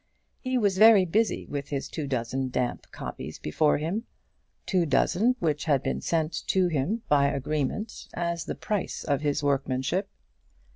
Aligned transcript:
He 0.39 0.57
was 0.57 0.79
very 0.79 1.05
busy 1.05 1.45
with 1.45 1.67
his 1.69 1.87
two 1.87 2.07
dozen 2.07 2.49
damp 2.49 2.89
copies 2.91 3.37
before 3.37 3.77
him, 3.77 4.07
two 4.65 4.87
dozen 4.87 5.35
which 5.37 5.65
had 5.65 5.83
been 5.83 6.01
sent 6.01 6.33
to 6.47 6.69
him, 6.69 7.03
by 7.07 7.27
agreement, 7.27 8.07
as 8.15 8.45
the 8.45 8.55
price 8.55 9.03
of 9.03 9.21
his 9.21 9.43
workmanship. 9.43 10.09